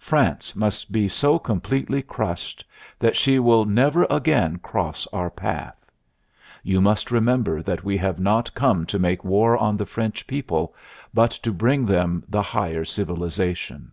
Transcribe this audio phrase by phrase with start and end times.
[0.00, 2.64] France must be so completely crushed
[2.98, 5.88] that she will never again cross our path.
[6.64, 10.74] You must remember that we have not come to make war on the French people,
[11.14, 13.92] but to bring them the higher Civilization.